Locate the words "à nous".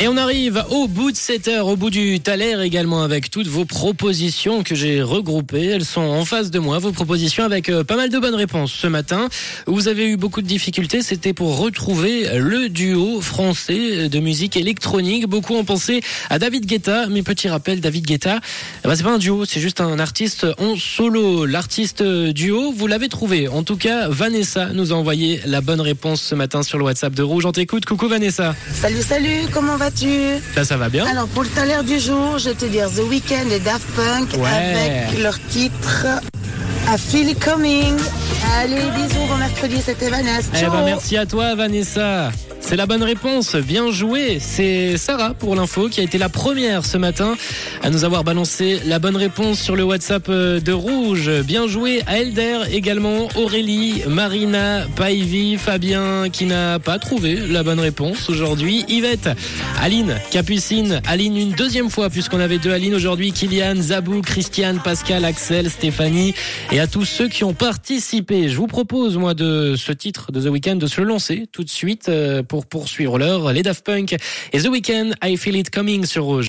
47.82-48.04